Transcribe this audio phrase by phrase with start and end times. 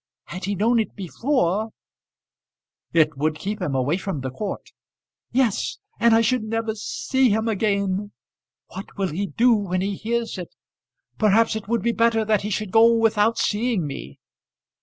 [0.23, 1.69] Had he known it before"
[2.91, 4.71] "It would keep him away from the court."
[5.31, 8.11] "Yes, and I should never see him again!
[8.69, 10.55] What will he do when he hears it?
[11.19, 14.19] Perhaps it would be better that he should go without seeing me."